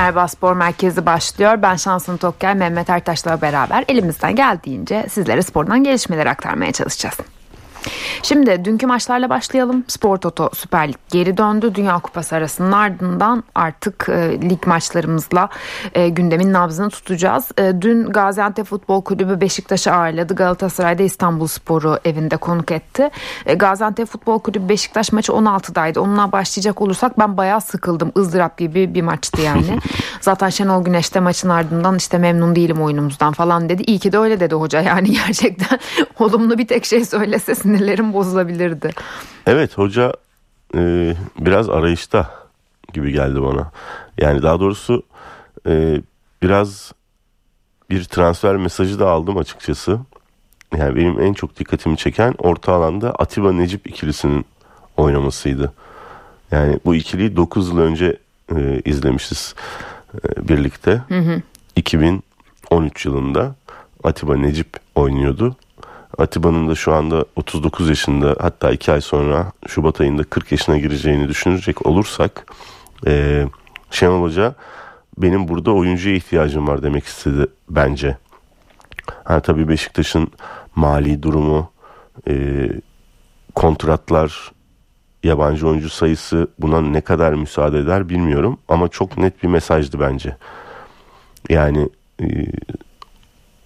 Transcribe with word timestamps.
Merhaba 0.00 0.28
Spor 0.28 0.52
Merkezi 0.52 1.06
başlıyor. 1.06 1.62
Ben 1.62 1.76
Şansın 1.76 2.16
Tokker, 2.16 2.54
Mehmet 2.54 2.90
Ertaş'la 2.90 3.42
beraber 3.42 3.84
elimizden 3.88 4.36
geldiğince 4.36 5.06
sizlere 5.08 5.42
spordan 5.42 5.84
gelişmeleri 5.84 6.30
aktarmaya 6.30 6.72
çalışacağız. 6.72 7.16
Şimdi 8.22 8.64
dünkü 8.64 8.86
maçlarla 8.86 9.30
başlayalım. 9.30 9.84
Spor 9.88 10.16
Toto 10.16 10.50
Süper 10.54 10.88
Lig 10.88 10.96
geri 11.10 11.36
döndü. 11.36 11.74
Dünya 11.74 11.98
Kupası 11.98 12.36
arasının 12.36 12.72
ardından 12.72 13.44
artık 13.54 14.06
e, 14.08 14.50
lig 14.50 14.66
maçlarımızla 14.66 15.48
e, 15.94 16.08
gündemin 16.08 16.52
nabzını 16.52 16.90
tutacağız. 16.90 17.48
E, 17.58 17.72
dün 17.80 18.04
Gaziantep 18.04 18.66
Futbol 18.66 19.02
Kulübü 19.02 19.40
Beşiktaş'ı 19.40 19.92
ağırladı. 19.92 20.34
Galatasaray'da 20.34 21.02
İstanbul 21.02 21.46
Sporu 21.46 21.98
evinde 22.04 22.36
konuk 22.36 22.70
etti. 22.70 23.10
E, 23.46 23.54
Gaziantep 23.54 24.08
Futbol 24.08 24.38
Kulübü 24.38 24.68
Beşiktaş 24.68 25.12
maçı 25.12 25.32
16'daydı. 25.32 25.98
Onunla 25.98 26.32
başlayacak 26.32 26.82
olursak 26.82 27.18
ben 27.18 27.36
bayağı 27.36 27.60
sıkıldım. 27.60 28.12
ızdırap 28.18 28.58
gibi 28.58 28.94
bir 28.94 29.02
maçtı 29.02 29.42
yani. 29.42 29.78
Zaten 30.20 30.48
Şenol 30.48 30.84
Güneş 30.84 31.14
de 31.14 31.20
maçın 31.20 31.48
ardından 31.48 31.96
işte 31.96 32.18
memnun 32.18 32.56
değilim 32.56 32.82
oyunumuzdan 32.82 33.32
falan 33.32 33.68
dedi. 33.68 33.82
İyi 33.82 33.98
ki 33.98 34.12
de 34.12 34.18
öyle 34.18 34.40
dedi 34.40 34.54
hoca 34.54 34.80
yani 34.80 35.10
gerçekten 35.26 35.78
olumlu 36.18 36.58
bir 36.58 36.66
tek 36.66 36.84
şey 36.84 37.04
söylese 37.04 37.54
sinirlerim 37.70 38.12
bozulabilirdi. 38.12 38.90
Evet 39.46 39.78
hoca 39.78 40.12
e, 40.74 41.14
biraz 41.38 41.68
arayışta 41.68 42.30
gibi 42.92 43.12
geldi 43.12 43.42
bana. 43.42 43.70
Yani 44.18 44.42
daha 44.42 44.60
doğrusu 44.60 45.02
e, 45.66 46.02
biraz 46.42 46.92
bir 47.90 48.04
transfer 48.04 48.56
mesajı 48.56 48.98
da 48.98 49.10
aldım 49.10 49.38
açıkçası. 49.38 49.98
Yani 50.76 50.96
benim 50.96 51.20
en 51.20 51.32
çok 51.32 51.58
dikkatimi 51.58 51.96
çeken 51.96 52.34
orta 52.38 52.72
alanda 52.72 53.14
Atiba 53.14 53.52
Necip 53.52 53.86
ikilisinin 53.86 54.44
oynamasıydı. 54.96 55.72
Yani 56.50 56.80
bu 56.84 56.94
ikiliyi 56.94 57.36
9 57.36 57.68
yıl 57.68 57.78
önce 57.78 58.16
e, 58.56 58.80
izlemişiz 58.84 59.54
e, 60.14 60.48
birlikte. 60.48 61.02
Hı 61.08 61.18
hı. 61.18 61.42
2013 61.76 63.06
yılında 63.06 63.54
Atiba 64.04 64.36
Necip 64.36 64.68
oynuyordu. 64.94 65.56
Atiba'nın 66.18 66.68
da 66.68 66.74
şu 66.74 66.94
anda 66.94 67.24
39 67.36 67.88
yaşında 67.88 68.36
hatta 68.40 68.70
2 68.70 68.92
ay 68.92 69.00
sonra 69.00 69.52
Şubat 69.68 70.00
ayında 70.00 70.24
40 70.24 70.52
yaşına 70.52 70.78
gireceğini 70.78 71.28
düşünecek 71.28 71.86
olursak 71.86 72.46
e, 73.06 73.44
Şenol 73.90 74.22
Hoca 74.22 74.54
benim 75.18 75.48
burada 75.48 75.72
oyuncuya 75.72 76.16
ihtiyacım 76.16 76.68
var 76.68 76.82
demek 76.82 77.04
istedi 77.04 77.46
bence. 77.70 78.16
Ha 79.24 79.40
tabii 79.40 79.68
Beşiktaş'ın 79.68 80.28
mali 80.74 81.22
durumu, 81.22 81.70
e, 82.28 82.66
kontratlar, 83.54 84.52
yabancı 85.22 85.68
oyuncu 85.68 85.88
sayısı 85.88 86.48
buna 86.58 86.80
ne 86.80 87.00
kadar 87.00 87.32
müsaade 87.32 87.78
eder 87.78 88.08
bilmiyorum 88.08 88.58
ama 88.68 88.88
çok 88.88 89.18
net 89.18 89.42
bir 89.42 89.48
mesajdı 89.48 90.00
bence. 90.00 90.36
Yani 91.48 91.88
e, 92.20 92.26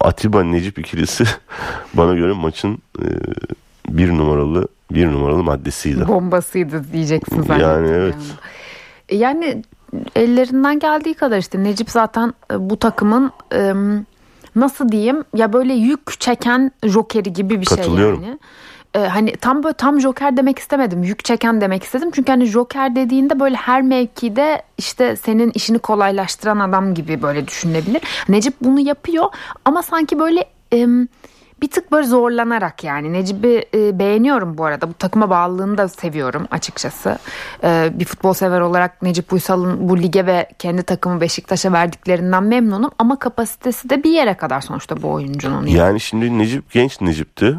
Atiba 0.05 0.43
Necip 0.43 0.79
ikilisi 0.79 1.23
bana 1.93 2.13
göre 2.13 2.33
maçın 2.33 2.77
e, 2.99 3.07
bir 3.89 4.09
numaralı 4.09 4.67
bir 4.91 5.07
numaralı 5.07 5.43
maddesiydi. 5.43 6.07
Bombasıydı 6.07 6.93
diyeceksin 6.93 7.41
zaten. 7.41 7.59
Yani 7.59 7.87
evet. 7.87 8.15
Yani. 9.11 9.21
yani 9.21 9.63
ellerinden 10.15 10.79
geldiği 10.79 11.13
kadar 11.13 11.37
işte 11.37 11.63
Necip 11.63 11.89
zaten 11.89 12.33
e, 12.51 12.69
bu 12.69 12.79
takımın 12.79 13.31
e, 13.53 13.73
nasıl 14.55 14.89
diyeyim 14.89 15.23
ya 15.35 15.53
böyle 15.53 15.73
yük 15.73 16.19
çeken 16.19 16.71
jokeri 16.83 17.33
gibi 17.33 17.61
bir 17.61 17.65
şey 17.65 17.77
yani 17.77 18.39
e, 18.95 18.99
hani 18.99 19.31
tam 19.35 19.63
böyle 19.63 19.73
tam 19.73 20.01
joker 20.01 20.37
demek 20.37 20.59
istemedim. 20.59 21.03
Yük 21.03 21.25
çeken 21.25 21.61
demek 21.61 21.83
istedim. 21.83 22.11
Çünkü 22.13 22.31
hani 22.31 22.45
joker 22.45 22.95
dediğinde 22.95 23.39
böyle 23.39 23.55
her 23.55 23.81
mevkide 23.81 24.61
işte 24.77 25.15
senin 25.15 25.51
işini 25.51 25.79
kolaylaştıran 25.79 26.59
adam 26.59 26.93
gibi 26.93 27.21
böyle 27.21 27.47
düşünülebilir. 27.47 28.01
Necip 28.29 28.53
bunu 28.61 28.79
yapıyor 28.79 29.25
ama 29.65 29.83
sanki 29.83 30.19
böyle 30.19 30.45
e, 30.73 30.87
bir 31.61 31.67
tık 31.69 31.91
böyle 31.91 32.07
zorlanarak 32.07 32.83
yani 32.83 33.13
Necip'i 33.13 33.65
e, 33.73 33.99
beğeniyorum 33.99 34.57
bu 34.57 34.65
arada. 34.65 34.89
Bu 34.89 34.93
takıma 34.93 35.29
bağlılığını 35.29 35.77
da 35.77 35.87
seviyorum 35.87 36.47
açıkçası. 36.51 37.17
E, 37.63 37.91
bir 37.93 38.05
futbol 38.05 38.33
sever 38.33 38.61
olarak 38.61 39.01
Necip 39.01 39.33
Uysal'ın 39.33 39.89
bu 39.89 39.97
lige 40.01 40.25
ve 40.25 40.49
kendi 40.59 40.83
takımı 40.83 41.21
Beşiktaş'a 41.21 41.73
verdiklerinden 41.73 42.43
memnunum 42.43 42.91
ama 42.99 43.19
kapasitesi 43.19 43.89
de 43.89 44.03
bir 44.03 44.11
yere 44.11 44.33
kadar 44.33 44.61
sonuçta 44.61 45.01
bu 45.01 45.11
oyuncunun. 45.11 45.65
Yani, 45.65 45.73
yani 45.73 45.99
şimdi 45.99 46.37
Necip 46.37 46.71
genç 46.71 47.01
Necip'ti. 47.01 47.57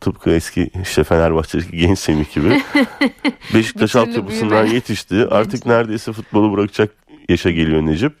Tıpkı 0.00 0.30
eski 0.30 0.70
işte 0.82 1.04
Fenerbahçe'deki 1.04 1.76
genç 1.76 1.98
Semih 1.98 2.34
gibi. 2.34 2.62
Beşiktaş 3.54 3.96
altyapısından 3.96 4.66
yetişti. 4.66 5.26
Artık 5.30 5.66
neredeyse 5.66 6.12
futbolu 6.12 6.56
bırakacak 6.56 6.94
yaşa 7.28 7.50
geliyor 7.50 7.82
Necip. 7.82 8.14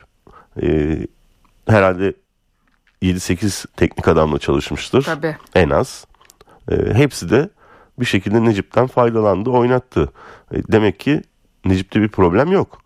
Ee, 0.62 1.06
herhalde 1.68 2.14
7-8 3.02 3.66
teknik 3.76 4.08
adamla 4.08 4.38
çalışmıştır. 4.38 5.02
Tabii. 5.02 5.36
En 5.54 5.70
az. 5.70 6.06
Ee, 6.70 6.94
hepsi 6.94 7.30
de 7.30 7.50
bir 8.00 8.06
şekilde 8.06 8.44
Necip'ten 8.44 8.86
faydalandı, 8.86 9.50
oynattı. 9.50 10.12
Ee, 10.52 10.62
demek 10.72 11.00
ki 11.00 11.22
Necip'te 11.64 12.00
bir 12.02 12.08
problem 12.08 12.52
yok. 12.52 12.82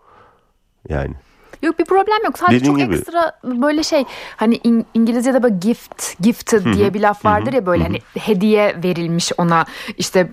Yani. 0.89 1.15
Yok 1.63 1.79
bir 1.79 1.85
problem 1.85 2.25
yok. 2.25 2.39
Sadece 2.39 2.61
Dediğin 2.61 2.73
çok 2.73 2.85
gibi. 2.85 2.95
ekstra 2.95 3.33
böyle 3.45 3.83
şey 3.83 4.05
hani 4.37 4.57
İng- 4.57 4.85
İngilizce'de 4.95 5.43
böyle 5.43 5.55
gift, 5.61 6.21
gifted 6.21 6.65
diye 6.75 6.95
bir 6.95 7.01
laf 7.01 7.25
vardır 7.25 7.53
ya 7.53 7.67
böyle 7.67 7.83
hani 7.83 7.99
hediye 8.19 8.77
verilmiş 8.85 9.33
ona 9.39 9.65
işte 9.99 10.29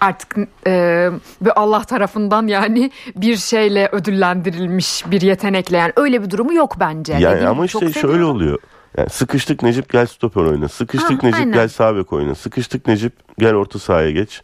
artık 0.00 0.36
e, 0.66 1.08
bir 1.40 1.60
Allah 1.60 1.80
tarafından 1.84 2.46
yani 2.46 2.90
bir 3.16 3.36
şeyle 3.36 3.88
ödüllendirilmiş 3.92 5.10
bir 5.10 5.20
yetenekle 5.20 5.76
yani 5.76 5.92
öyle 5.96 6.22
bir 6.22 6.30
durumu 6.30 6.54
yok 6.54 6.76
bence. 6.80 7.12
Yani 7.12 7.34
Dediğim 7.34 7.50
ama 7.50 7.64
işte 7.64 7.92
şöyle 7.92 8.24
oluyor. 8.24 8.58
Yani 8.98 9.10
sıkıştık 9.10 9.62
Necip 9.62 9.92
gel 9.92 10.06
stoper 10.06 10.42
oyna. 10.42 10.68
Sıkıştık 10.68 11.22
ha, 11.22 11.26
Necip 11.26 11.40
aynen. 11.40 11.52
gel 11.52 11.68
sağ 11.68 11.96
bek 11.96 12.12
oyna. 12.12 12.34
Sıkıştık 12.34 12.86
Necip 12.86 13.12
gel 13.38 13.54
orta 13.54 13.78
sahaya 13.78 14.10
geç. 14.10 14.42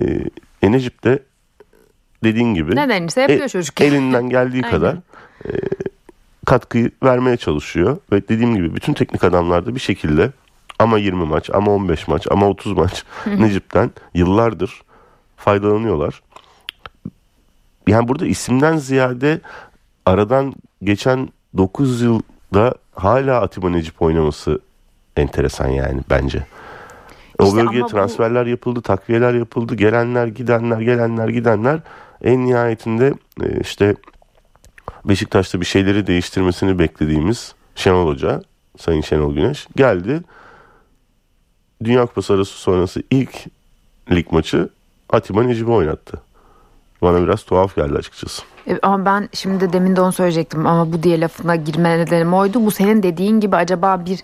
Ee, 0.00 0.04
e 0.62 0.72
Necip 0.72 1.04
de 1.04 1.22
dediğin 2.24 2.54
gibi 2.54 2.76
ne 2.76 2.88
denirse 2.88 3.20
yapıyor 3.20 3.44
e, 3.44 3.48
çocuk. 3.48 3.80
Elinden 3.80 4.28
geldiği 4.28 4.62
kadar 4.70 4.94
e, 5.44 5.50
katkıyı 6.46 6.90
vermeye 7.02 7.36
çalışıyor. 7.36 7.96
Ve 8.12 8.28
dediğim 8.28 8.54
gibi 8.54 8.74
bütün 8.74 8.92
teknik 8.92 9.24
adamlar 9.24 9.66
da 9.66 9.74
bir 9.74 9.80
şekilde 9.80 10.30
ama 10.78 10.98
20 10.98 11.24
maç 11.24 11.50
ama 11.50 11.72
15 11.72 12.08
maç 12.08 12.26
ama 12.30 12.48
30 12.48 12.72
maç 12.72 13.04
Necip'ten 13.26 13.90
yıllardır 14.14 14.82
faydalanıyorlar. 15.36 16.22
Yani 17.86 18.08
burada 18.08 18.26
isimden 18.26 18.76
ziyade 18.76 19.40
aradan 20.06 20.54
geçen 20.82 21.28
9 21.56 22.02
yılda 22.02 22.74
hala 22.94 23.40
Atiba 23.40 23.70
Necip 23.70 24.02
oynaması 24.02 24.60
enteresan 25.16 25.68
yani 25.68 26.00
bence. 26.10 26.46
O 27.38 27.44
işte 27.44 27.56
bölgeye 27.56 27.86
transferler 27.86 28.46
bu... 28.46 28.50
yapıldı, 28.50 28.80
takviyeler 28.80 29.34
yapıldı, 29.34 29.74
gelenler, 29.74 30.26
gidenler, 30.26 30.80
gelenler, 30.80 31.28
gidenler. 31.28 31.80
En 32.22 32.46
nihayetinde 32.46 33.14
e, 33.42 33.60
işte 33.60 33.96
Beşiktaş'ta 35.04 35.60
bir 35.60 35.66
şeyleri 35.66 36.06
değiştirmesini 36.06 36.78
beklediğimiz 36.78 37.54
Şenol 37.74 38.06
Hoca, 38.06 38.42
Sayın 38.78 39.00
Şenol 39.00 39.34
Güneş 39.34 39.66
geldi. 39.76 40.22
Dünya 41.84 42.06
Kupası 42.06 42.34
arası 42.34 42.52
sonrası 42.52 43.02
ilk 43.10 43.46
lig 44.10 44.32
maçı 44.32 44.68
Atiba 45.08 45.42
Necip'i 45.42 45.70
oynattı. 45.70 46.20
Bana 47.02 47.22
biraz 47.22 47.42
tuhaf 47.42 47.76
geldi 47.76 47.94
açıkçası. 47.98 48.42
E, 48.68 48.78
ama 48.82 49.04
ben 49.04 49.28
şimdi 49.32 49.72
demin 49.72 49.96
de 49.96 50.00
onu 50.00 50.12
söyleyecektim 50.12 50.66
ama 50.66 50.92
bu 50.92 51.02
diye 51.02 51.20
lafına 51.20 51.56
girme 51.56 51.98
nedenim 51.98 52.34
oydu. 52.34 52.66
Bu 52.66 52.70
senin 52.70 53.02
dediğin 53.02 53.40
gibi 53.40 53.56
acaba 53.56 54.04
bir 54.06 54.20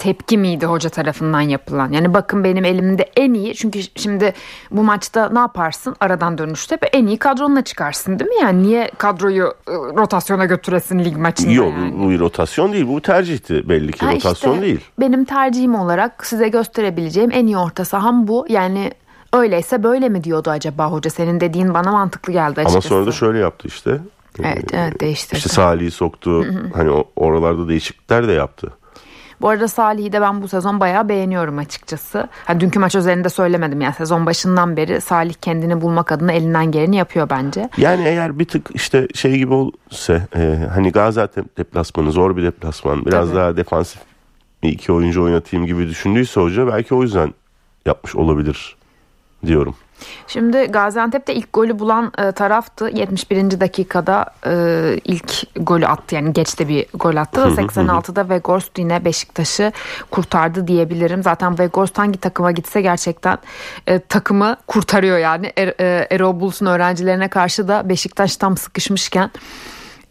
tepki 0.00 0.38
miydi 0.38 0.66
hoca 0.66 0.90
tarafından 0.90 1.40
yapılan? 1.40 1.92
Yani 1.92 2.14
bakın 2.14 2.44
benim 2.44 2.64
elimde 2.64 3.10
en 3.16 3.34
iyi 3.34 3.54
çünkü 3.54 3.80
şimdi 3.96 4.32
bu 4.70 4.82
maçta 4.82 5.28
ne 5.28 5.38
yaparsın 5.38 5.96
aradan 6.00 6.38
dönüşte 6.38 6.78
en 6.92 7.06
iyi 7.06 7.18
kadronla 7.18 7.64
çıkarsın 7.64 8.18
değil 8.18 8.30
mi? 8.30 8.36
Yani 8.42 8.62
niye 8.62 8.90
kadroyu 8.98 9.54
rotasyona 9.96 10.44
götüresin 10.44 10.98
lig 10.98 11.16
maçında 11.16 11.50
Yok 11.50 11.72
yani? 11.78 12.20
bu 12.20 12.30
tercihti 12.30 12.68
belli 12.72 12.88
bu 12.88 13.00
tercihti 13.00 13.68
belli 13.68 13.92
ki 13.92 14.06
ha 14.06 14.12
rotasyon 14.12 14.52
işte, 14.52 14.62
değil. 14.62 14.80
Benim 15.00 15.24
tercihim 15.24 15.74
olarak 15.74 16.26
size 16.26 16.48
gösterebileceğim 16.48 17.30
en 17.32 17.46
iyi 17.46 17.56
orta 17.56 17.84
saham 17.84 18.28
bu. 18.28 18.46
Yani 18.48 18.92
öyleyse 19.32 19.82
böyle 19.82 20.08
mi 20.08 20.24
diyordu 20.24 20.50
acaba 20.50 20.92
hoca? 20.92 21.10
Senin 21.10 21.40
dediğin 21.40 21.74
bana 21.74 21.92
mantıklı 21.92 22.32
geldi 22.32 22.60
açıkçası. 22.60 22.76
Ama 22.76 22.82
sonra 22.82 23.06
da 23.06 23.12
şöyle 23.12 23.38
yaptı 23.38 23.68
işte. 23.68 23.98
Evet, 24.44 24.64
evet 24.72 25.00
değiştirdi. 25.00 25.36
İşte 25.36 25.48
Salih'i 25.48 25.90
soktu. 25.90 26.44
hani 26.74 27.04
oralarda 27.16 27.68
değişiklikler 27.68 28.28
de 28.28 28.32
yaptı. 28.32 28.72
Bu 29.40 29.48
arada 29.48 29.68
Salih'i 29.68 30.12
de 30.12 30.20
ben 30.20 30.42
bu 30.42 30.48
sezon 30.48 30.80
bayağı 30.80 31.08
beğeniyorum 31.08 31.58
açıkçası. 31.58 32.28
Yani 32.48 32.60
dünkü 32.60 32.78
maç 32.78 32.94
üzerinde 32.94 33.28
söylemedim 33.28 33.80
yani 33.80 33.94
sezon 33.94 34.26
başından 34.26 34.76
beri 34.76 35.00
Salih 35.00 35.34
kendini 35.34 35.80
bulmak 35.80 36.12
adına 36.12 36.32
elinden 36.32 36.70
geleni 36.70 36.96
yapıyor 36.96 37.30
bence. 37.30 37.68
Yani 37.76 38.08
eğer 38.08 38.38
bir 38.38 38.44
tık 38.44 38.70
işte 38.74 39.08
şey 39.14 39.36
gibi 39.36 39.54
olsa 39.54 40.26
e, 40.36 40.68
hani 40.74 40.92
Gaziantep 40.92 41.58
deplasmanı 41.58 42.12
zor 42.12 42.36
bir 42.36 42.42
deplasman 42.42 43.06
biraz 43.06 43.28
Tabii. 43.28 43.36
daha 43.36 43.56
defansif 43.56 44.00
iki 44.62 44.92
oyuncu 44.92 45.22
oynatayım 45.22 45.66
gibi 45.66 45.88
düşündüyse 45.88 46.40
hoca 46.40 46.66
belki 46.66 46.94
o 46.94 47.02
yüzden 47.02 47.34
yapmış 47.86 48.16
olabilir 48.16 48.76
diyorum. 49.46 49.74
Şimdi 50.26 50.64
Gaziantep'te 50.66 51.34
ilk 51.34 51.52
golü 51.52 51.78
bulan 51.78 52.12
e, 52.18 52.32
taraftı. 52.32 52.90
71. 52.94 53.60
dakikada 53.60 54.24
e, 54.46 54.52
ilk 55.04 55.54
golü 55.56 55.86
attı. 55.86 56.14
Yani 56.14 56.32
geçte 56.32 56.68
bir 56.68 56.86
gol 56.94 57.16
attı. 57.16 57.40
86'da 57.40 58.28
Vegorst 58.28 58.78
yine 58.78 59.04
Beşiktaş'ı 59.04 59.72
kurtardı 60.10 60.66
diyebilirim. 60.66 61.22
Zaten 61.22 61.58
Vegorst 61.58 61.98
hangi 61.98 62.18
takıma 62.20 62.52
gitse 62.52 62.80
gerçekten 62.80 63.38
e, 63.86 63.98
takımı 63.98 64.56
kurtarıyor 64.66 65.18
yani. 65.18 65.52
Er, 65.56 65.68
e, 65.80 66.06
Erol 66.10 66.40
Bulus'un 66.40 66.66
öğrencilerine 66.66 67.28
karşı 67.28 67.68
da 67.68 67.88
Beşiktaş 67.88 68.36
tam 68.36 68.56
sıkışmışken 68.56 69.30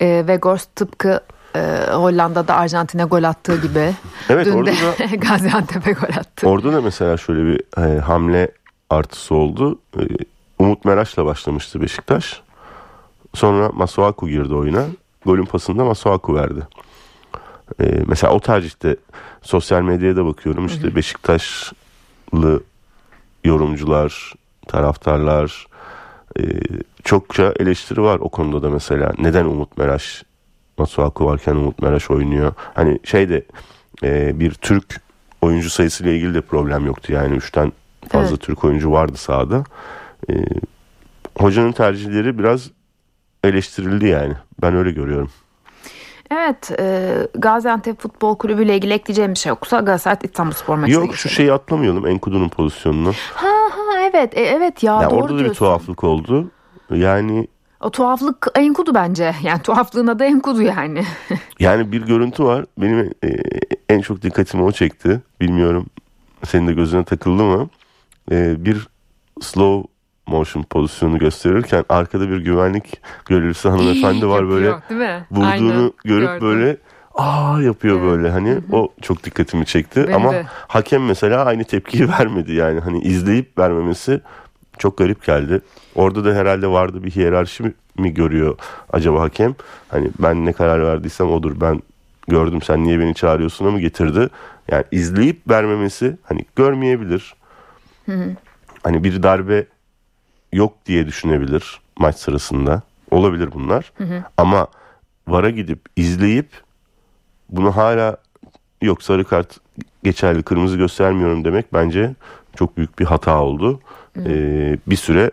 e, 0.02 0.24
Vegorst 0.28 0.76
tıpkı 0.76 1.20
e, 1.56 1.60
Hollanda'da 1.92 2.56
Arjantin'e 2.56 3.04
gol 3.04 3.24
attığı 3.24 3.62
gibi. 3.62 3.94
Evet, 4.30 4.46
Dün 4.46 4.52
orada 4.54 4.72
de 4.72 4.76
da- 5.12 5.16
Gaziantep'e 5.30 5.92
gol 5.92 6.18
attı. 6.20 6.48
Orada 6.48 6.74
da 6.74 6.82
mesela 6.82 7.18
şöyle 7.18 7.44
bir 7.46 7.62
e, 7.96 8.00
hamle 8.00 8.52
artısı 8.90 9.36
oldu. 9.36 9.80
E, 10.00 10.04
Umut 10.60 10.86
Meraş'la 10.86 11.26
başlamıştı 11.26 11.82
Beşiktaş. 11.82 12.42
Sonra 13.36 13.70
Masuaku 13.70 14.30
girdi 14.30 14.54
oyuna. 14.54 14.86
Golün 15.26 15.46
pasını 15.46 15.80
da 15.80 15.86
Masuaku 15.86 16.36
verdi. 16.36 16.68
E, 17.82 18.04
mesela 18.08 18.34
o 18.34 18.40
tercihte 18.40 18.96
sosyal 19.42 19.82
medyaya 19.82 20.16
da 20.16 20.26
bakıyorum. 20.26 20.66
İşte 20.66 20.96
Beşiktaşlı 20.96 22.64
yorumcular, 23.44 24.34
taraftarlar 24.68 25.68
e, 26.40 26.44
çokça 27.04 27.54
eleştiri 27.60 28.02
var 28.02 28.20
o 28.20 28.30
konuda 28.30 28.62
da 28.62 28.70
mesela. 28.70 29.14
Neden 29.20 29.46
Umut 29.46 29.78
Meraş 29.78 30.24
Masuaku 30.78 31.26
varken 31.26 31.56
Umut 31.56 31.82
Meraş 31.82 32.12
oynuyor? 32.12 32.54
Hani 32.74 33.00
şeyde 33.04 33.46
e, 34.04 34.40
bir 34.40 34.54
Türk 34.54 35.02
oyuncu 35.42 35.70
sayısıyla 35.70 36.12
ilgili 36.12 36.34
de 36.34 36.42
problem 36.42 36.86
yoktu. 36.86 37.14
Yani 37.14 37.36
üçten 37.36 37.72
fazla 38.10 38.30
Evet. 38.30 38.42
Türk 38.42 38.64
oyuncu 38.64 38.92
vardı 38.92 39.18
sahada. 39.18 39.64
E, 40.30 40.34
hocanın 41.38 41.72
tercihleri 41.72 42.40
biraz 42.40 42.70
eleştirildi 43.44 44.06
yani. 44.08 44.34
Ben 44.62 44.76
öyle 44.76 44.92
görüyorum. 44.92 45.30
Evet, 46.32 46.72
e, 46.80 47.12
Gaziantep 47.36 48.00
Futbol 48.02 48.38
Kulübü 48.38 48.64
ile 48.64 48.76
ilgili 48.76 48.94
ekleyeceğim 48.94 49.32
bir 49.34 49.40
şey 49.40 49.50
yoksa 49.50 49.80
Galatasaray 49.80 50.18
İstanbulspor 50.24 50.76
maçına 50.76 50.96
Yok 50.96 51.06
şu 51.06 51.12
geçelim. 51.12 51.36
şeyi 51.36 51.54
atlamayalım 51.54 52.08
Enkudu'nun 52.08 52.50
pozisyonunu. 52.50 53.12
Ha 53.34 53.48
ha 53.72 54.00
evet, 54.12 54.38
e, 54.38 54.42
evet 54.42 54.84
ya 54.84 54.94
Yani 55.02 55.12
doğru 55.12 55.16
orada 55.20 55.30
da 55.34 55.34
bir 55.38 55.40
diyorsun. 55.44 55.66
tuhaflık 55.66 56.04
oldu. 56.04 56.52
Yani 56.96 57.48
O 57.82 57.90
tuhaflık 57.90 58.48
Enkudu 58.56 58.94
bence. 58.96 59.36
Yani 59.44 59.62
tuhaflığın 59.62 60.08
adı 60.08 60.24
Enkudu 60.24 60.62
yani. 60.62 61.04
Yani 61.60 61.92
bir 61.92 62.02
görüntü 62.02 62.44
var. 62.44 62.66
Benim 62.78 63.00
e, 63.24 63.30
en 63.90 64.02
çok 64.02 64.22
dikkatimi 64.22 64.64
o 64.64 64.72
çekti. 64.72 65.22
Bilmiyorum 65.42 65.86
senin 66.46 66.68
de 66.68 66.74
gözüne 66.74 67.04
takıldı 67.04 67.44
mı? 67.44 67.70
E, 68.32 68.66
bir 68.66 68.88
slow 69.42 69.90
motion 70.28 70.64
pozisyonu 70.64 71.20
gösterirken 71.20 71.86
arkada 71.90 72.30
bir 72.30 72.38
güvenlik 72.38 73.02
görevlisi 73.26 73.70
hanımefendi 73.70 74.28
var 74.28 74.50
böyle 74.50 74.68
Yapıyor, 74.68 75.00
mi? 75.00 75.26
vurduğunu 75.32 75.48
Aynen, 75.52 75.92
görüp 76.04 76.28
gördüm. 76.28 76.42
böyle 76.48 76.78
aa 77.16 77.62
yapıyor 77.62 78.02
böyle 78.02 78.30
hani 78.30 78.58
o 78.72 78.90
çok 79.02 79.24
dikkatimi 79.24 79.66
çekti 79.66 80.04
Benim 80.08 80.16
ama 80.16 80.32
de. 80.34 80.46
hakem 80.68 81.06
mesela 81.06 81.46
aynı 81.46 81.64
tepkiyi 81.64 82.10
vermedi 82.20 82.54
yani 82.54 82.80
hani 82.80 83.00
izleyip 83.02 83.58
vermemesi 83.58 84.22
çok 84.78 84.98
garip 84.98 85.26
geldi. 85.26 85.62
Orada 85.96 86.26
da 86.26 86.34
herhalde 86.34 86.68
vardı 86.68 87.04
bir 87.04 87.12
hiyerarşi 87.12 87.64
mi, 87.64 87.74
mi 87.98 88.14
görüyor 88.14 88.58
acaba 88.94 89.22
hakem? 89.22 89.56
Hani 89.90 90.10
ben 90.20 90.46
ne 90.46 90.54
karar 90.54 90.86
verdiysem 90.86 91.32
odur. 91.32 91.54
Ben 91.62 91.82
gördüm 92.28 92.62
sen 92.62 92.84
niye 92.84 93.00
beni 93.00 93.16
çağırıyorsun'a 93.16 93.72
mı 93.72 93.80
getirdi? 93.80 94.30
Yani 94.72 94.84
izleyip 94.92 95.50
vermemesi 95.50 96.18
hani 96.24 96.46
görmeyebilir. 96.56 97.34
Hani 98.84 99.04
bir 99.04 99.24
darbe 99.24 99.66
yok 100.54 100.74
diye 100.86 101.08
düşünebilir 101.08 101.82
maç 102.00 102.16
sırasında. 102.16 102.82
Olabilir 103.12 103.50
bunlar. 103.54 103.94
Ama 104.38 104.68
VAR'a 105.28 105.50
gidip 105.50 105.80
izleyip 105.96 106.50
bunu 107.50 107.76
hala 107.76 108.18
yok 108.82 109.04
sarı 109.04 109.26
kart 109.26 109.58
geçerli 110.04 110.44
kırmızı 110.44 110.78
göstermiyorum 110.78 111.46
demek 111.46 111.74
bence 111.74 112.16
çok 112.56 112.78
büyük 112.78 113.00
bir 113.00 113.06
hata 113.06 113.42
oldu. 113.42 113.80
Ee, 114.26 114.78
bir 114.88 114.96
süre 114.96 115.32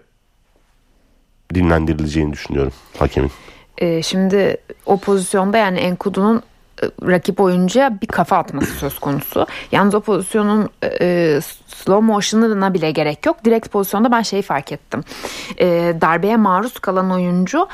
dinlendirileceğini 1.55 2.33
düşünüyorum 2.33 2.73
hakemin. 2.99 3.31
E, 3.79 4.03
şimdi 4.03 4.57
o 4.87 4.99
pozisyonda 4.99 5.57
yani 5.59 5.79
Enkudu'nun 5.79 6.43
rakip 7.03 7.41
oyuncuya 7.41 8.01
bir 8.01 8.07
kafa 8.07 8.37
atması 8.37 8.73
söz 8.73 8.99
konusu. 8.99 9.47
Yalnız 9.73 9.95
o 9.95 10.01
pozisyonun 10.01 10.69
e, 11.01 11.41
slow 11.67 12.07
motion'ına 12.07 12.75
bile 12.75 12.91
gerek 12.91 13.27
yok. 13.27 13.45
Direkt 13.45 13.71
pozisyonda 13.71 14.13
ben 14.13 14.23
şeyi 14.23 14.43
fark 14.43 14.73
ettim. 14.73 15.05
E, 15.59 15.95
darbeye 16.01 16.37
maruz 16.37 16.79
kalan 16.79 17.11
oyuncu 17.11 17.69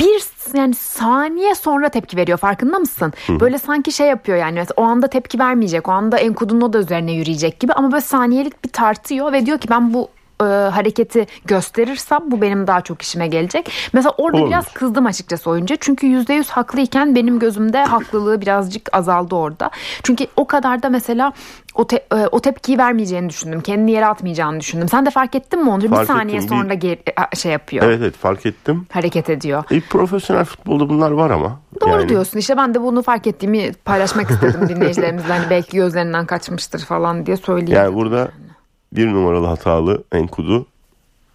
bir 0.00 0.22
yani 0.54 0.74
saniye 0.74 1.54
sonra 1.54 1.88
tepki 1.88 2.16
veriyor 2.16 2.38
farkında 2.38 2.78
mısın? 2.78 3.12
Böyle 3.40 3.58
sanki 3.58 3.92
şey 3.92 4.06
yapıyor 4.06 4.38
yani 4.38 4.64
o 4.76 4.82
anda 4.82 5.06
tepki 5.06 5.38
vermeyecek. 5.38 5.88
O 5.88 5.92
anda 5.92 6.18
Enkudu'nun 6.18 6.60
o 6.60 6.72
da 6.72 6.78
üzerine 6.78 7.12
yürüyecek 7.12 7.60
gibi 7.60 7.72
ama 7.72 7.92
böyle 7.92 8.02
saniyelik 8.02 8.64
bir 8.64 8.70
tartıyor 8.70 9.32
ve 9.32 9.46
diyor 9.46 9.58
ki 9.58 9.70
ben 9.70 9.94
bu 9.94 10.08
e, 10.46 10.68
hareketi 10.70 11.26
gösterirsem 11.44 12.20
bu 12.30 12.42
benim 12.42 12.66
daha 12.66 12.80
çok 12.80 13.02
işime 13.02 13.26
gelecek. 13.26 13.72
Mesela 13.92 14.14
orada 14.18 14.36
Olabilir. 14.36 14.50
biraz 14.52 14.72
kızdım 14.74 15.06
açıkçası 15.06 15.50
oyuncuya. 15.50 15.78
Çünkü 15.80 16.06
%100 16.06 16.50
haklıyken 16.50 17.14
benim 17.14 17.38
gözümde 17.38 17.84
haklılığı 17.84 18.40
birazcık 18.40 18.88
azaldı 18.96 19.34
orada. 19.34 19.70
Çünkü 20.02 20.26
o 20.36 20.46
kadar 20.46 20.82
da 20.82 20.88
mesela 20.88 21.32
o, 21.74 21.86
te- 21.86 22.04
e, 22.12 22.26
o 22.32 22.40
tepkiyi 22.40 22.78
vermeyeceğini 22.78 23.28
düşündüm. 23.28 23.60
Kendini 23.60 23.90
yere 23.90 24.06
atmayacağını 24.06 24.60
düşündüm. 24.60 24.88
Sen 24.88 25.06
de 25.06 25.10
fark 25.10 25.34
ettin 25.34 25.62
mi 25.64 25.70
onu? 25.70 25.88
Fark 25.88 26.00
bir 26.02 26.06
saniye 26.06 26.36
ettim. 26.36 26.48
Sonra 26.48 26.74
geri- 26.74 27.36
şey 27.36 27.52
yapıyor. 27.52 27.84
Evet 27.84 27.98
evet 28.02 28.16
fark 28.16 28.46
ettim. 28.46 28.86
Hareket 28.92 29.30
ediyor. 29.30 29.64
E, 29.70 29.80
profesyonel 29.80 30.44
futbolda 30.44 30.88
bunlar 30.88 31.10
var 31.10 31.30
ama. 31.30 31.60
Doğru 31.80 31.90
Yani 31.90 32.08
diyorsun 32.08 32.38
işte 32.38 32.56
ben 32.56 32.74
de 32.74 32.82
bunu 32.82 33.02
fark 33.02 33.26
ettiğimi 33.26 33.72
paylaşmak 33.84 34.30
istedim 34.30 34.60
dinleyicilerimizle 34.68 35.32
hani 35.32 35.50
belki 35.50 35.76
gözlerinden 35.76 36.26
kaçmıştır 36.26 36.80
falan 36.84 37.26
diye 37.26 37.36
söyleyeyim. 37.36 37.82
Yani 37.82 37.94
burada 37.94 38.28
bir 38.92 39.08
numaralı 39.08 39.46
hatalı 39.46 40.04
Enkudu, 40.12 40.66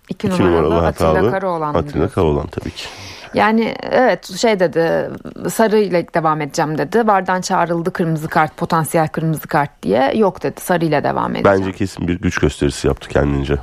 İki 0.10 0.28
iki 0.28 0.42
numaralı, 0.42 0.64
numaralı 0.64 0.88
Atilla 0.88 1.10
hatalı 1.10 1.32
Karaoğlan. 1.32 1.74
Atilla. 1.74 2.10
Karaoğlan 2.10 2.48
tabii 2.48 2.72
ki. 2.72 2.88
Yani 3.34 3.76
evet 3.82 4.38
şey 4.38 4.60
dedi 4.60 5.10
sarı 5.50 5.80
ile 5.80 6.08
devam 6.14 6.42
edeceğim 6.42 6.78
dedi. 6.78 7.08
Vardan 7.08 7.42
çağrıldı 7.42 7.94
kırmızı 7.94 8.28
kart 8.28 8.58
potansiyel 8.58 9.08
kırmızı 9.08 9.48
kart 9.48 9.84
diye. 9.84 10.12
Yok 10.16 10.44
dedi 10.44 10.62
sarı 10.62 10.86
ile 10.86 11.04
devam 11.04 11.36
edeceğim. 11.36 11.60
Bence 11.60 11.72
kesin 11.72 12.08
bir 12.08 12.22
güç 12.22 12.38
gösterisi 12.40 12.88
yaptı 12.88 13.10
kendince. 13.10 13.56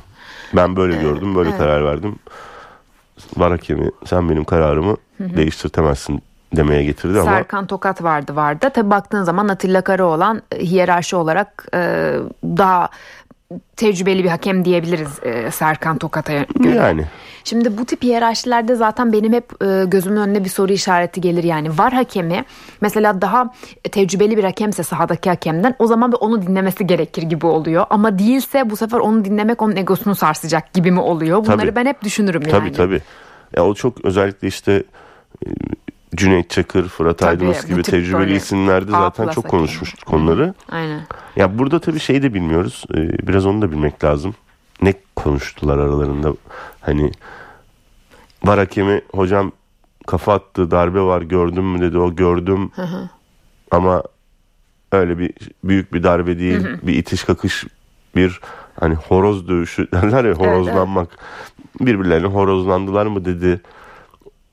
Ben 0.53 0.75
böyle 0.75 0.95
gördüm, 0.97 1.35
böyle 1.35 1.57
karar 1.57 1.85
verdim. 1.85 2.15
Var 3.37 3.51
hakemi 3.51 3.91
sen 4.05 4.29
benim 4.29 4.43
kararımı 4.43 4.97
değiştirtemezsin 5.19 6.23
demeye 6.55 6.83
getirdi 6.83 7.19
ama 7.19 7.31
Serkan 7.31 7.67
Tokat 7.67 8.03
vardı 8.03 8.35
vardı. 8.35 8.69
Tabi 8.73 8.89
baktığın 8.89 9.23
zaman 9.23 9.47
Atilla 9.47 9.81
Karaoğlan 9.81 10.41
hiyerarşi 10.59 11.15
olarak 11.15 11.65
e, 11.73 12.13
daha 12.43 12.89
tecrübeli 13.75 14.23
bir 14.23 14.29
hakem 14.29 14.65
diyebiliriz 14.65 15.19
e, 15.23 15.51
Serkan 15.51 15.97
Tokat'a 15.97 16.33
göre. 16.33 16.75
yani 16.75 17.05
Şimdi 17.43 17.77
bu 17.77 17.85
tip 17.85 18.03
hiyerarşilerde 18.03 18.75
zaten 18.75 19.13
benim 19.13 19.33
hep 19.33 19.63
e, 19.63 19.83
gözümün 19.87 20.17
önüne 20.17 20.43
bir 20.43 20.49
soru 20.49 20.73
işareti 20.73 21.21
gelir 21.21 21.43
yani. 21.43 21.77
Var 21.77 21.93
hakemi 21.93 22.45
mesela 22.81 23.21
daha 23.21 23.53
tecrübeli 23.91 24.37
bir 24.37 24.43
hakemse 24.43 24.83
sahadaki 24.83 25.29
hakemden 25.29 25.75
o 25.79 25.87
zaman 25.87 26.11
bir 26.11 26.17
onu 26.19 26.41
dinlemesi 26.41 26.87
gerekir 26.87 27.23
gibi 27.23 27.45
oluyor. 27.45 27.85
Ama 27.89 28.19
değilse 28.19 28.69
bu 28.69 28.75
sefer 28.75 28.97
onu 28.99 29.25
dinlemek 29.25 29.61
onun 29.61 29.75
egosunu 29.75 30.15
sarsacak 30.15 30.73
gibi 30.73 30.91
mi 30.91 30.99
oluyor? 30.99 31.45
Bunları 31.45 31.57
Tabii. 31.59 31.75
ben 31.75 31.85
hep 31.85 32.01
düşünürüm 32.03 32.41
yani. 32.41 32.51
tabii 32.51 32.71
tabii. 32.71 33.01
Ya 33.57 33.65
o 33.65 33.73
çok 33.73 34.05
özellikle 34.05 34.47
işte 34.47 34.83
e, 35.45 35.49
Cüneyt 36.15 36.49
Çakır, 36.49 36.87
Fırat 36.87 37.17
Tabii, 37.17 37.29
Aydınus 37.29 37.65
gibi 37.65 37.83
tecrübeli 37.83 38.35
isimlerde 38.35 38.91
zaten 38.91 39.27
çok 39.27 39.45
hakem. 39.45 39.49
konuşmuş 39.49 39.93
konuları. 39.93 40.53
Aynen. 40.69 41.01
Ya 41.35 41.59
burada 41.59 41.79
tabii 41.79 41.99
şeyi 41.99 42.23
de 42.23 42.33
bilmiyoruz. 42.33 42.83
Ee, 42.95 43.27
biraz 43.27 43.45
onu 43.45 43.61
da 43.61 43.71
bilmek 43.71 44.03
lazım. 44.03 44.35
Ne 44.81 44.93
konuştular 45.15 45.77
aralarında? 45.77 46.33
Hani 46.81 47.11
var 48.43 48.59
hakemi 48.59 49.01
hocam 49.13 49.51
kafa 50.07 50.33
attı 50.33 50.71
darbe 50.71 51.01
var 51.01 51.21
gördün 51.21 51.63
mü 51.63 51.81
dedi 51.81 51.97
o 51.97 52.15
gördüm 52.15 52.71
ama 53.71 54.03
öyle 54.91 55.19
bir 55.19 55.33
büyük 55.63 55.93
bir 55.93 56.03
darbe 56.03 56.39
değil 56.39 56.67
bir 56.83 56.93
itiş 56.93 57.23
kakış 57.23 57.65
bir 58.15 58.39
hani 58.79 58.95
horoz 58.95 59.47
dövüşü 59.47 59.87
derler 59.91 60.25
ya 60.25 60.33
horozlanmak 60.33 61.09
birbirlerine 61.79 62.27
horozlandılar 62.27 63.05
mı 63.05 63.25
dedi 63.25 63.61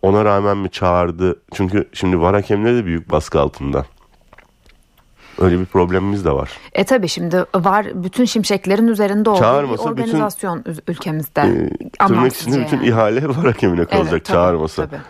ona 0.02 0.24
rağmen 0.24 0.56
mi 0.56 0.70
çağırdı 0.70 1.40
çünkü 1.54 1.88
şimdi 1.92 2.20
var 2.20 2.34
hakemleri 2.34 2.76
de 2.76 2.84
büyük 2.86 3.10
baskı 3.10 3.40
altında 3.40 3.84
öyle 5.38 5.60
bir 5.60 5.64
problemimiz 5.64 6.24
de 6.24 6.32
var. 6.32 6.50
E 6.72 6.84
tabii 6.84 7.08
şimdi 7.08 7.44
var 7.54 7.86
bütün 7.94 8.24
şimşeklerin 8.24 8.88
üzerinde 8.88 9.30
olduğu 9.30 9.38
bir 9.38 9.42
Çağırmasa 9.44 9.82
bütün- 9.96 10.02
organizasyon 10.02 10.58
üz- 10.62 10.80
ülkemizde. 10.88 11.40
Ee, 11.40 12.06
tırnak 12.06 12.34
içinde 12.34 12.60
bütün 12.60 12.76
yani. 12.76 12.88
ihale 12.88 13.28
var 13.28 13.36
hakemine 13.36 13.84
kalacak 13.84 14.12
Evet, 14.12 14.24
tabii, 14.24 14.34
çağırmasa. 14.36 14.86
tabii. 14.86 15.00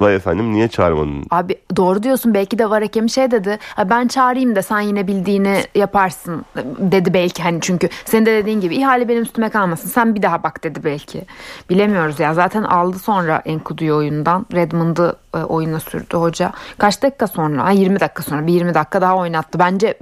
Vay 0.00 0.16
efendim 0.16 0.52
niye 0.52 0.68
çağırmadın? 0.68 1.24
Abi 1.30 1.58
doğru 1.76 2.02
diyorsun 2.02 2.34
belki 2.34 2.58
de 2.58 2.70
var 2.70 2.82
hakem 2.82 3.08
şey 3.08 3.30
dedi. 3.30 3.58
Ben 3.90 4.08
çağırayım 4.08 4.56
da 4.56 4.62
sen 4.62 4.80
yine 4.80 5.06
bildiğini 5.06 5.62
yaparsın 5.74 6.44
dedi 6.78 7.14
belki 7.14 7.42
hani 7.42 7.58
çünkü 7.60 7.88
senin 8.04 8.26
de 8.26 8.32
dediğin 8.32 8.60
gibi 8.60 8.76
ihale 8.76 9.08
benim 9.08 9.22
üstüme 9.22 9.48
kalmasın 9.48 9.88
sen 9.88 10.14
bir 10.14 10.22
daha 10.22 10.42
bak 10.42 10.64
dedi 10.64 10.80
belki. 10.84 11.24
Bilemiyoruz 11.70 12.20
ya 12.20 12.34
zaten 12.34 12.62
aldı 12.62 12.98
sonra 12.98 13.42
Enkudu'yu 13.44 13.96
oyundan 13.96 14.46
Redmond'ı 14.54 15.16
e, 15.34 15.38
oyuna 15.38 15.80
sürdü 15.80 16.16
hoca. 16.16 16.52
Kaç 16.78 17.02
dakika 17.02 17.26
sonra? 17.26 17.70
20 17.70 18.00
dakika 18.00 18.22
sonra 18.22 18.46
bir 18.46 18.52
20 18.52 18.74
dakika 18.74 19.00
daha 19.00 19.16
oynattı. 19.16 19.58
Bence 19.58 19.98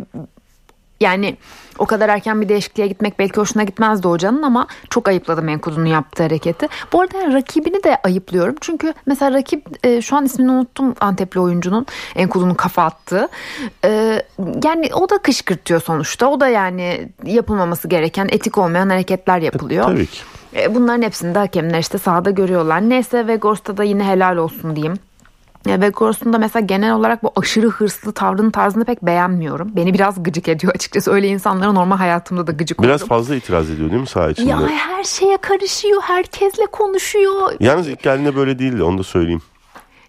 yani 1.01 1.37
o 1.79 1.87
kadar 1.87 2.09
erken 2.09 2.41
bir 2.41 2.49
değişikliğe 2.49 2.89
gitmek 2.89 3.19
belki 3.19 3.37
hoşuna 3.37 3.63
gitmezdi 3.63 4.09
hocanın 4.09 4.43
ama 4.43 4.67
çok 4.91 5.09
ayıpladım 5.09 5.49
Enkudu'nun 5.49 5.87
yaptığı 5.87 6.23
hareketi. 6.23 6.69
Bu 6.93 7.01
arada 7.01 7.33
rakibini 7.33 7.85
de 7.85 7.97
ayıplıyorum. 8.05 8.55
Çünkü 8.61 8.95
mesela 9.07 9.33
rakip 9.33 9.87
e, 9.87 10.03
şu 10.03 10.17
an 10.17 10.25
ismini 10.25 10.51
unuttum 10.51 10.95
Antepli 11.01 11.41
oyuncunun 11.41 11.87
Enkudu'nun 12.17 12.55
kafa 12.55 12.85
attığı. 12.85 13.29
E, 13.85 14.23
yani 14.65 14.91
o 14.95 15.11
da 15.11 15.19
kışkırtıyor 15.19 15.81
sonuçta. 15.81 16.27
O 16.27 16.41
da 16.41 16.49
yani 16.49 17.09
yapılmaması 17.25 17.89
gereken 17.89 18.29
etik 18.33 18.59
olmayan 18.59 18.91
hareketler 18.91 19.39
yapılıyor. 19.39 19.85
Tabii 19.85 20.07
ki. 20.07 20.21
E, 20.57 20.75
bunların 20.75 21.03
hepsini 21.03 21.35
de 21.35 21.39
hakemler 21.39 21.79
işte 21.79 21.99
sahada 21.99 22.31
görüyorlar. 22.31 22.89
Neyse 22.89 23.27
Vegors'ta 23.27 23.77
da 23.77 23.85
yine 23.85 24.05
helal 24.05 24.37
olsun 24.37 24.77
diyeyim. 24.77 24.99
Ve 25.67 25.89
Gors'un 25.89 26.41
mesela 26.41 26.67
genel 26.67 26.95
olarak 26.95 27.23
bu 27.23 27.33
aşırı 27.37 27.69
hırslı 27.69 28.13
tavrının 28.13 28.51
tarzını 28.51 28.85
pek 28.85 29.03
beğenmiyorum. 29.03 29.77
Beni 29.77 29.95
biraz 29.95 30.23
gıcık 30.23 30.49
ediyor 30.49 30.75
açıkçası. 30.75 31.13
Öyle 31.13 31.29
insanlara 31.29 31.73
normal 31.73 31.97
hayatımda 31.97 32.47
da 32.47 32.53
gıcık 32.53 32.83
Biraz 32.83 33.01
oldum. 33.03 33.09
fazla 33.09 33.35
itiraz 33.35 33.71
ediyor 33.71 33.91
değil 33.91 34.01
mi 34.01 34.07
saha 34.07 34.31
içinde? 34.31 34.51
Ya 34.51 34.69
her 34.69 35.05
şeye 35.05 35.37
karışıyor, 35.37 36.03
herkesle 36.03 36.67
konuşuyor. 36.67 37.53
Yalnız 37.61 37.89
ilk 37.89 38.03
geldiğinde 38.03 38.37
böyle 38.37 38.59
değildi 38.59 38.83
onu 38.83 38.99
da 38.99 39.03
söyleyeyim. 39.03 39.43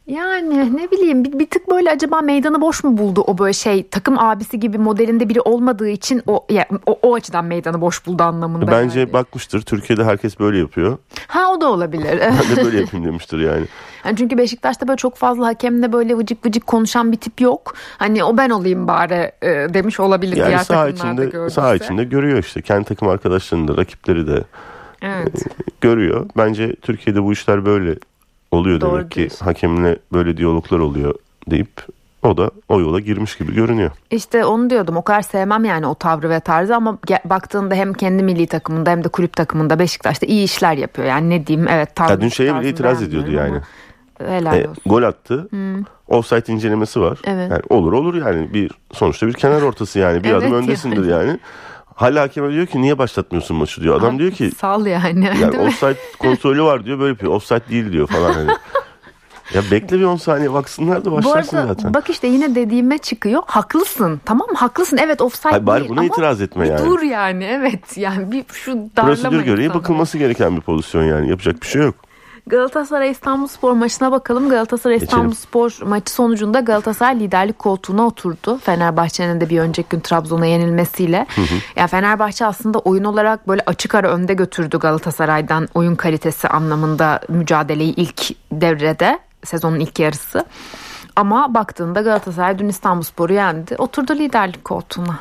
Yani 0.07 0.77
ne 0.77 0.91
bileyim 0.91 1.23
bir, 1.23 1.39
bir 1.39 1.49
tık 1.49 1.69
böyle 1.71 1.91
acaba 1.91 2.21
meydanı 2.21 2.61
boş 2.61 2.83
mu 2.83 2.97
buldu 2.97 3.21
o 3.21 3.37
böyle 3.37 3.53
şey 3.53 3.87
takım 3.87 4.19
abisi 4.19 4.59
gibi 4.59 4.77
modelinde 4.77 5.29
biri 5.29 5.41
olmadığı 5.41 5.89
için 5.89 6.21
o 6.27 6.45
ya, 6.49 6.65
o, 6.85 6.99
o 7.01 7.15
açıdan 7.15 7.45
meydanı 7.45 7.81
boş 7.81 8.05
buldu 8.05 8.23
anlamında. 8.23 8.71
Bence 8.71 8.99
yani. 8.99 9.13
bakmıştır 9.13 9.61
Türkiye'de 9.61 10.03
herkes 10.03 10.39
böyle 10.39 10.57
yapıyor. 10.57 10.97
Ha 11.27 11.51
o 11.51 11.61
da 11.61 11.71
olabilir. 11.71 12.05
Ben 12.49 12.57
de 12.57 12.65
böyle 12.65 12.79
yapayım 12.79 13.05
demiştir 13.05 13.39
yani. 13.39 13.65
Yani 14.05 14.17
çünkü 14.17 14.37
Beşiktaş'ta 14.37 14.87
böyle 14.87 14.97
çok 14.97 15.15
fazla 15.15 15.47
hakemle 15.47 15.93
böyle 15.93 16.17
vıcık 16.17 16.45
vıcık 16.45 16.67
konuşan 16.67 17.11
bir 17.11 17.17
tip 17.17 17.41
yok. 17.41 17.73
Hani 17.97 18.23
o 18.23 18.37
ben 18.37 18.49
olayım 18.49 18.87
bari 18.87 19.31
e, 19.41 19.49
demiş 19.73 19.99
olabilir 19.99 20.37
Yani 20.37 20.47
diğer 20.47 20.59
saha 20.59 20.89
içinde, 20.89 21.25
gördüyse. 21.25 21.49
saha 21.49 21.75
içinde 21.75 22.03
görüyor 22.03 22.37
işte. 22.39 22.61
Kendi 22.61 22.85
takım 22.85 23.07
arkadaşlarını 23.07 23.67
da 23.67 23.77
rakipleri 23.77 24.27
de 24.27 24.43
Evet. 25.01 25.43
görüyor. 25.81 26.25
Bence 26.37 26.75
Türkiye'de 26.75 27.23
bu 27.23 27.33
işler 27.33 27.65
böyle 27.65 27.95
oluyor 28.55 28.81
Doğru 28.81 28.97
demek 28.97 29.11
ki. 29.11 29.15
diyorsun. 29.19 29.45
Hakemle 29.45 29.97
böyle 30.13 30.37
diyaloglar 30.37 30.79
oluyor 30.79 31.15
deyip 31.51 31.69
o 32.23 32.37
da 32.37 32.51
o 32.69 32.79
yola 32.79 32.99
girmiş 32.99 33.37
gibi 33.37 33.53
görünüyor. 33.53 33.91
İşte 34.11 34.45
onu 34.45 34.69
diyordum 34.69 34.97
o 34.97 35.01
kadar 35.01 35.21
sevmem 35.21 35.65
yani 35.65 35.87
o 35.87 35.95
tavrı 35.95 36.29
ve 36.29 36.39
tarzı 36.39 36.75
ama 36.75 36.97
baktığında 37.25 37.75
hem 37.75 37.93
kendi 37.93 38.23
milli 38.23 38.47
takımında 38.47 38.89
hem 38.91 39.03
de 39.03 39.07
kulüp 39.09 39.35
takımında 39.35 39.79
Beşiktaş'ta 39.79 40.25
iyi 40.25 40.43
işler 40.43 40.77
yapıyor. 40.77 41.07
Yani 41.07 41.29
ne 41.29 41.47
diyeyim 41.47 41.67
evet 41.69 41.95
tarzı. 41.95 42.11
Ya 42.13 42.21
dün 42.21 42.29
şeye 42.29 42.59
bile 42.59 42.69
itiraz 42.69 43.03
ediyordu 43.03 43.31
yani. 43.31 43.57
Helal 44.27 44.57
E, 44.57 44.67
olsun. 44.69 44.83
gol 44.85 45.03
attı. 45.03 45.49
Offside 46.07 46.53
incelemesi 46.53 47.01
var. 47.01 47.19
Evet. 47.23 47.51
Yani 47.51 47.61
olur 47.69 47.93
olur 47.93 48.13
yani 48.15 48.53
bir 48.53 48.71
sonuçta 48.91 49.27
bir 49.27 49.33
kenar 49.33 49.61
ortası 49.61 49.99
yani 49.99 50.23
bir 50.23 50.29
Evet 50.29 50.43
adım 50.43 50.53
öndesindir 50.53 51.05
yani. 51.09 51.39
Hala 51.95 52.21
hakeme 52.21 52.51
diyor 52.51 52.65
ki 52.65 52.81
niye 52.81 52.97
başlatmıyorsun 52.97 53.57
maçı 53.57 53.81
diyor. 53.81 53.99
Adam 53.99 54.19
diyor 54.19 54.31
ki 54.31 54.51
Sal 54.51 54.85
yani. 54.85 55.25
yani 55.41 55.59
offside 55.59 55.97
kontrolü 56.19 56.63
var 56.63 56.85
diyor 56.85 56.99
böyle 56.99 57.09
yapıyor. 57.09 57.31
Offside 57.33 57.61
değil 57.69 57.91
diyor 57.91 58.07
falan 58.07 58.33
hani. 58.33 58.51
Ya 59.53 59.61
bekle 59.71 59.99
bir 59.99 60.03
10 60.03 60.15
saniye 60.15 60.53
baksınlar 60.53 61.05
da 61.05 61.11
Bu 61.11 61.15
başlarsın 61.15 61.57
arada 61.57 61.73
zaten. 61.73 61.93
bak 61.93 62.09
işte 62.09 62.27
yine 62.27 62.55
dediğime 62.55 62.97
çıkıyor. 62.97 63.41
Haklısın 63.45 64.21
tamam 64.25 64.47
mı? 64.49 64.57
Haklısın 64.57 64.97
evet 64.97 65.21
offside 65.21 65.49
Hayır, 65.49 65.65
bari 65.65 65.79
değil 65.79 65.89
buna 65.89 65.99
ama 65.99 66.07
itiraz 66.07 66.41
etme 66.41 66.67
yani. 66.67 66.85
dur 66.85 67.01
yani 67.01 67.43
evet 67.43 67.97
yani 67.97 68.31
bir 68.31 68.45
şu 68.53 68.71
darlama 68.97 69.15
Prosedür 69.15 69.41
gereği 69.41 69.73
bakılması 69.73 70.17
gereken 70.17 70.55
bir 70.55 70.61
pozisyon 70.61 71.03
yani. 71.03 71.29
Yapacak 71.29 71.61
bir 71.61 71.67
şey 71.67 71.81
yok. 71.81 71.95
Galatasaray 72.47 73.11
İstanbulspor 73.11 73.71
maçına 73.71 74.11
bakalım. 74.11 74.49
Galatasaray. 74.49 74.97
İstanbulspor 74.97 75.77
maçı 75.85 76.13
sonucunda 76.13 76.59
Galatasaray 76.59 77.19
liderlik 77.19 77.59
koltuğuna 77.59 78.05
oturdu. 78.07 78.57
Fenerbahçe'nin 78.57 79.41
de 79.41 79.49
bir 79.49 79.59
önceki 79.59 79.89
gün 79.89 79.99
Trabzon'a 79.99 80.45
yenilmesiyle. 80.45 81.27
Yani 81.75 81.87
Fenerbahçe 81.87 82.45
aslında 82.45 82.79
oyun 82.79 83.03
olarak 83.03 83.47
böyle 83.47 83.61
açık 83.65 83.95
ara 83.95 84.11
önde 84.11 84.33
götürdü 84.33 84.77
Galatasaray'dan 84.79 85.67
oyun 85.73 85.95
kalitesi 85.95 86.47
anlamında 86.47 87.19
mücadeleyi 87.29 87.95
ilk 87.95 88.35
devrede 88.51 89.19
sezonun 89.43 89.79
ilk 89.79 89.99
yarısı. 89.99 90.45
Ama 91.15 91.53
baktığında 91.53 92.01
Galatasaray 92.01 92.59
dün 92.59 92.69
İstanbulspor'u 92.69 93.33
yendi. 93.33 93.75
Oturdu 93.77 94.15
liderlik 94.15 94.65
koltuğuna. 94.65 95.19